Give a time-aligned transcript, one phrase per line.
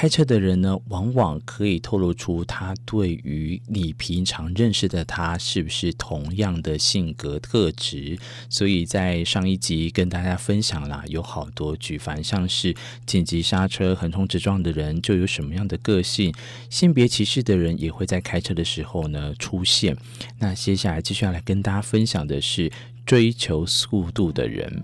[0.00, 8.16] 开车的人呢，往往可以透露出他对于你平常认识的他是不是同样的性格特质。
[8.48, 12.72] 所以在上一集跟大家分享了，有好多举凡像是
[13.06, 16.32] 紧急刹车、横冲直撞的人就有什么样的个性，
[16.70, 19.96] 性别歧视的人也会在开车的时候呢出现。
[20.38, 22.70] 那接下来继续要来跟大家分享的是
[23.04, 24.80] 追求速度的人。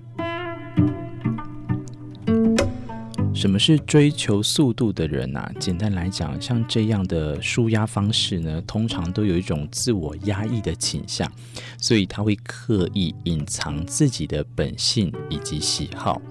[3.45, 5.52] 什么是追求速度的人啊？
[5.61, 11.30] 简单来讲，像这样的舒压方式呢，通常都有一种自我压抑的倾向，
[11.77, 16.23] 所以他会刻意隐藏自己的本性以及喜好。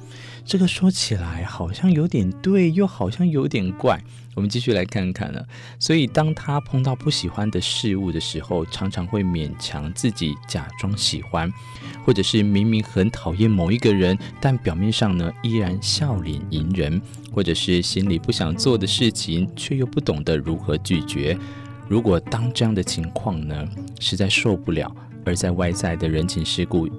[0.46, 4.00] 这个说起来好像有点对，又好像有点怪。
[4.36, 5.42] 我们继续来看看呢。
[5.80, 11.52] 所以，当他碰到不喜欢的事物的时候，常常会勉强自己假装喜欢，
[12.04, 21.38] 或者是明明很讨厌某一个人，但表面上呢依然笑脸迎人，或者是心里不想做的事情，却又不懂得如何拒绝。
[21.88, 23.68] 如果当这样的情况呢
[24.00, 24.94] 实在受不了，
[25.26, 26.90] 而在外在的人情世故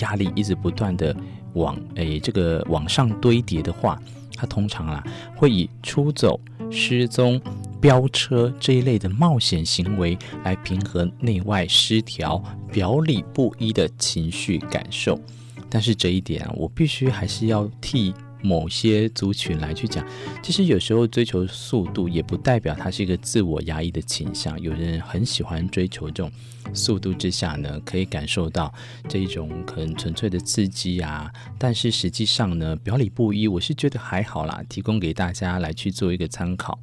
[0.00, 1.16] 压力一直不断的
[1.54, 4.00] 往诶这个往上堆叠的话，
[4.34, 5.04] 它通常啊
[5.36, 6.40] 会以出走。
[6.70, 7.38] 失踪、
[7.82, 12.42] 飙车这一类的冒险行为，来平衡内外失调、
[12.72, 15.20] 表里不一的情绪感受。
[15.68, 20.04] 但是这一点啊，我必须还是要替某些族群来去讲。
[20.42, 24.60] 其实有时候追求速度，也不代表它是一个自我压抑的倾向。
[24.60, 26.30] 有人很喜欢追求这种
[26.74, 28.72] 速度之下呢，可以感受到
[29.08, 31.32] 这一种很纯粹的刺激啊。
[31.58, 36.78] 但是实际上呢，表里不一，我是觉得还好啦，提供给大家来去做一个参考。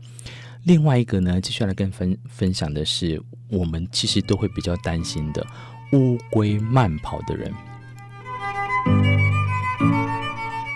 [0.66, 5.46] 另外一个呢，接下来跟分分享的是，我们其实都会比较担心的
[5.94, 7.52] 乌龟慢跑的人。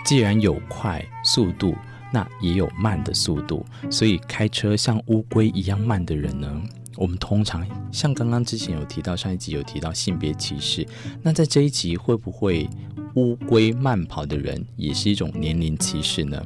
[0.04, 1.74] 既然有快速度，
[2.12, 3.64] 那也有慢的速度。
[3.90, 6.62] 所以开车像乌龟一样慢的人呢，
[6.96, 10.86] 我们通常像刚刚之前有提到，上一集有提到性别歧视。
[11.22, 12.68] 那在这一集会不会
[13.14, 16.40] 乌龟慢跑的人也是一种年龄歧视呢？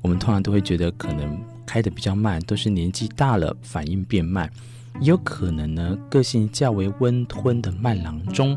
[0.00, 4.50] 我们通常都会觉得，可能开得比较慢，都是年纪大了，反应变慢。
[5.00, 8.56] 也有可能呢，个性较为温吞的慢郎中。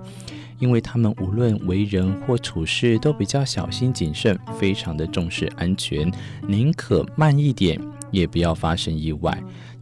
[0.62, 6.10] 因为他们无论为人或处事都比较小心谨慎，非常的重视安全，
[6.48, 7.78] 宁可慢一点，
[8.12, 9.38] 也不要发生意外。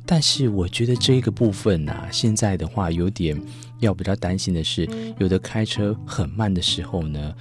[0.06, 3.40] 但是我觉得这个部分啊，现在的话有点
[3.80, 7.36] 要比较担心的是，有的开车很慢的时候呢，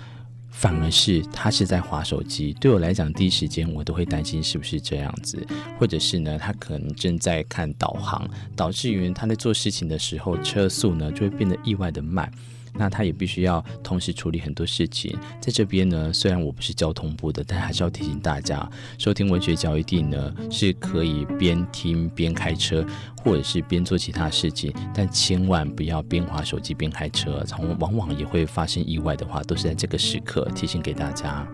[0.50, 2.52] 反而是他是在划手机。
[2.60, 5.46] 对我来讲，第一时间我都会担心是不是这样子，
[5.78, 12.30] 或者是呢，他可能正在看导航，导致于他在做事情的时候，车速呢就会变得意外的慢。
[12.78, 22.86] 那他也必须要同时处理很多事情，在这边呢，虽然我不是交通部的，但还是要提醒大家，收听文学交易地呢，是可以边听边开车，
[23.22, 31.46] 或者是边做其他事情，但千万不要边划手机边开车，从往往也会发生意外的话，都是在这个时刻提醒给大家。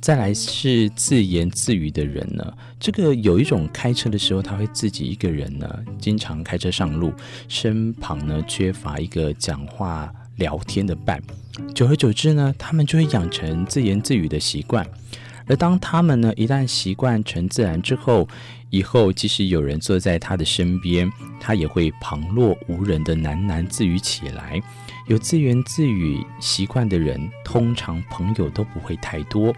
[0.00, 5.68] 再来是自言自语的人呢，这个有一种开车的时候，他会自己一个人呢，
[5.98, 7.12] 经常开车上路，
[7.48, 11.22] 身旁呢缺乏一个讲话聊天的伴，
[11.74, 14.86] 久而久之呢，他们就会养成自言自语的习惯。
[15.46, 18.26] 而当他们呢一旦习惯成自然之后，
[18.70, 24.62] 以后即使有人坐在他的身边，他也会旁若无人的喃喃自语起来。
[25.10, 29.52] 有自言自语习惯的人，通常朋友都不会太多。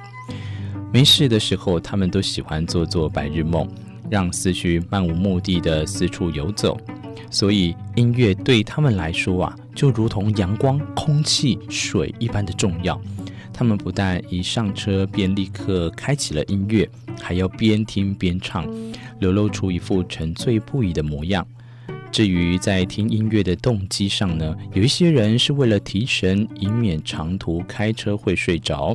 [0.91, 3.69] 没事的时候，他们都喜欢做做白日梦，
[4.09, 6.81] 让思绪漫无目的的四处游走。
[7.31, 12.99] 所以，音乐对他们来说啊，就如同阳光、空气、水一般的重要。
[13.53, 16.89] 他们不但一上车便立刻开启了音乐，
[17.21, 18.67] 还要边听边唱，
[19.21, 21.47] 流露出一副沉醉不已的模样。
[22.13, 28.95] 至于在听音乐的动机上呢，有一些人是为了提神，以免长途开车会睡着；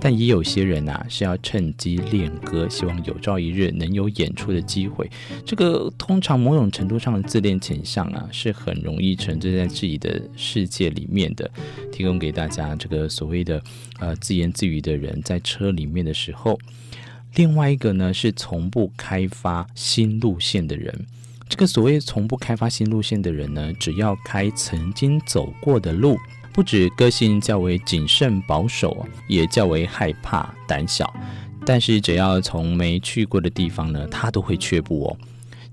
[0.00, 5.10] 但也有些人啊是要趁机练歌，希望有朝一日能有演出的机会。
[5.44, 11.50] 这个通常某种程度上的自恋倾向啊，是很容易沉醉在自己的世界里面的。
[11.90, 13.60] 提供给大家这个所谓的
[13.98, 16.56] 呃自言自语的人在车里面的时候，
[17.34, 21.06] 另外一个呢是从不开发新路线的人。
[21.52, 26.16] 这个所谓从不开发新路线的人呢，只要开曾经走过的路，
[26.50, 31.12] 不止个性较为谨慎保守，也较为害怕胆小。
[31.66, 35.16] 但是只要从没去过的地方呢，他都会却步哦。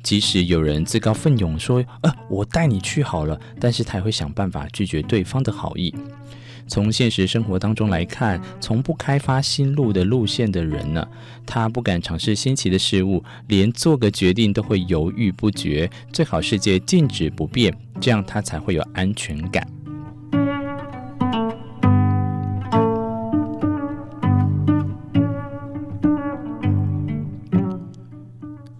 [0.03, 5.95] 即使有人自告奋勇说：“呃，我带你去好了。”但是他也会想办法拒绝对方的好意。
[6.69, 11.05] 从现实生活当中来看，从不开发新路的路线的人呢，
[11.45, 15.89] 他不敢尝试新奇的事物，连做个决定都会犹豫不决。
[16.13, 19.67] 最好世界静止不变，这样他才会有安全感。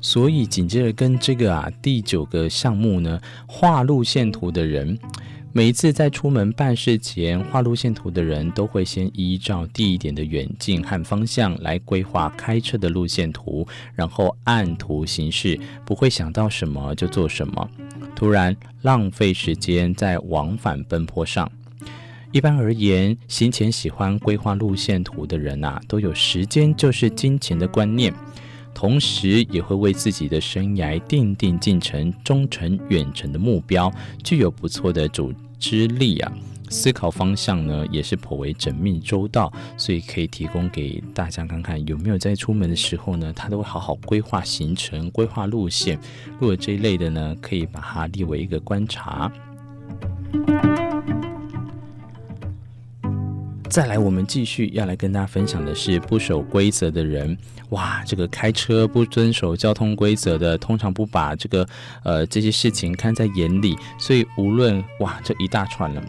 [0.02, 4.98] 所以紧接着跟这个啊第九个项目呢，画路线图的人。
[5.52, 17.68] 每一次在出门办事前画路线图的人，都会先依照地点的远近和方向来规划开车的路线图，然后按图行事，不会想到什么就做什么，
[18.16, 21.52] 突然浪费时间在往返奔波上。
[22.32, 28.14] 一般而言，行前喜欢规划路线图的人啊，都有时间就是金钱的观念，
[28.74, 33.92] 同时也会为自己的生涯定定进程、中程、远程的目标，
[34.24, 36.32] 具有不错的组织力啊。
[36.72, 46.00] 思考方向呢，也是颇为缜密周到，所以可以提供给大家看看，有没有在出门的时候呢，他都会好好规划行程、规划路线。
[46.40, 49.32] 如果这一类的呢，可以把它列为一个观察。
[53.70, 57.38] 再来，我们继续要来跟大家分享的是不守规则的人。
[57.70, 61.68] 哇，这个开车不遵守交通规则的，通常不把这个
[62.04, 66.04] 呃这些事情看在眼里，所以无论哇这一大串了，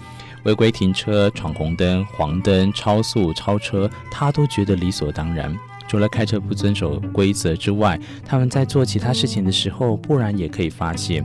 [0.44, 5.54] 违规停车、闯红灯、黄灯、超速、超车，他都觉得理所当然。
[5.86, 11.22] 除了开车不遵守规则之外，他们在做其他事情的时候，不然也可以发现，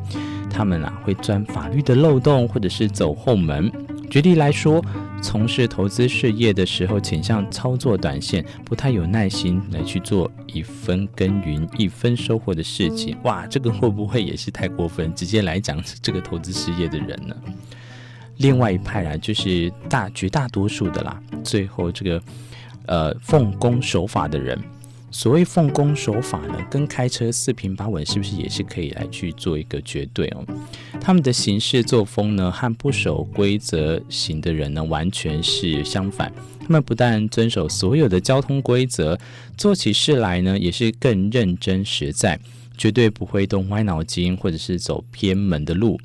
[0.50, 3.72] 他们啊会钻法律的漏洞，或者是走后门。
[4.16, 4.82] 举例来说，
[5.22, 13.18] 从事投资事业的时候，倾向操作短线，不太有耐心来去做一分耕耘一分收获的事情。
[13.24, 15.14] 哇，这个会不会也是太过分？
[15.14, 17.36] 直接来讲这个投资事业的人呢？
[18.38, 22.24] 另外一派啊，就是大绝大多数的啦，最后这个
[22.86, 24.58] 呃奉公守法的人。
[25.12, 30.46] 所谓奉公守法呢，跟开车四平八稳是不是也是可以来去做一个绝对哦？
[31.00, 36.32] 他们的行事作风呢，和不守规则型的人呢，完全是相反。
[36.60, 39.18] 他们不但遵守所有的交通规则，
[39.56, 42.40] 做起事来呢，也是更认真实在，
[42.76, 45.98] 绝对不会动歪脑筋或者是走偏门的路。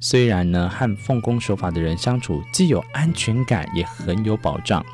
[0.00, 4.84] 虽然呢，和奉公守法的人相处，既有安全感，也很有保障。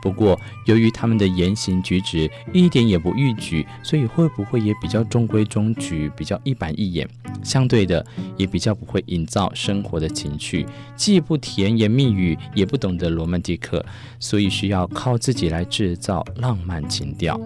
[0.00, 7.08] 不过，由于他们的言行举止一点也不逾矩，所以会不会也比较中规中矩，比较一板一眼？
[7.42, 8.04] 相对的，
[8.36, 10.66] 也比较不会营造生活的情趣，
[10.96, 13.84] 既不甜言蜜语，也不懂得罗曼蒂克，
[14.20, 17.40] 所以需要靠自己来制造浪漫情调。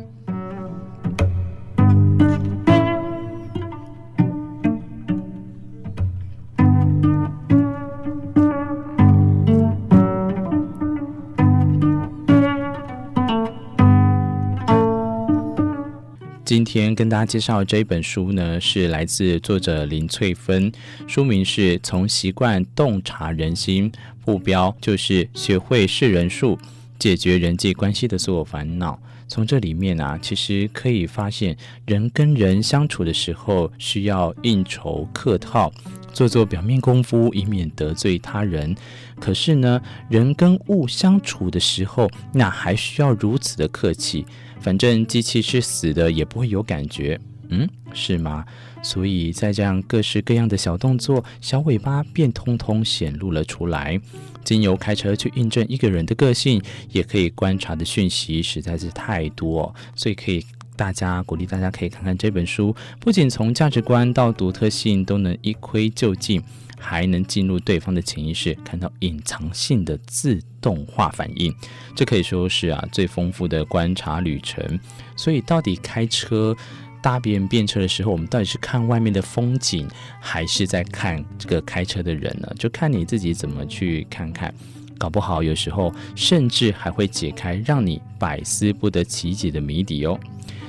[16.52, 20.70] 今天跟大家介绍这一本书呢，是来自作者林翠芬，
[21.06, 23.90] 书名是《从习惯洞察人心》，
[24.26, 26.58] 目标就是学会识人术，
[26.98, 29.00] 解决人际关系的所有烦恼。
[29.26, 31.56] 从这里面啊，其实可以发现，
[31.86, 35.72] 人跟人相处的时候，需要应酬客套，
[36.12, 38.76] 做做表面功夫，以免得罪他人。
[39.18, 39.80] 可是呢，
[40.10, 44.26] 人跟物相处的时候，那还需要如此的客气。
[44.62, 48.44] 反正机器是死的，也不会有感觉，嗯，是吗？
[48.82, 54.00] 所以在这样各式各样的小动作、小尾巴，便通通显露了出来。
[54.44, 66.42] 经由开车去印证一个人的个性，也可以观察的讯息实在是太多，所以可以大家鼓励大家可以看看这本书，不仅从价值观到独特性都能一窥究竟。
[66.82, 71.54] 还能进入对方的潜意识，看到隐藏性的自动化反应，
[71.94, 74.80] 这可以说是啊最丰富的观察旅程。
[75.16, 76.54] 所以，到底开车
[77.00, 79.88] 搭别人便车的时候，我们到底是看外面的风景，
[80.20, 82.52] 还是在看这个开车的人呢？
[82.58, 84.52] 就看你自己怎么去看看。
[85.02, 90.16] 搞不好有时候甚至还会解开让你百思不得其解的谜底哦。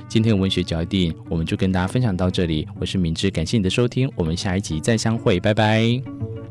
[0.07, 2.67] 今天的文学脚印，我们就跟大家分享到这里。
[2.79, 6.42] 我是敏智，感谢你的收听，我们下一集再相会，拜拜。